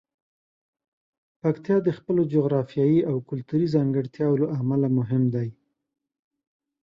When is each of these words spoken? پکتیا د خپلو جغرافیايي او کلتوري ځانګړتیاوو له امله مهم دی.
پکتیا 1.41 1.77
د 1.83 1.89
خپلو 1.97 2.21
جغرافیايي 2.33 2.99
او 3.09 3.15
کلتوري 3.29 3.67
ځانګړتیاوو 3.73 4.41
له 4.41 4.47
امله 4.59 4.87
مهم 4.97 5.23
دی. 5.35 5.49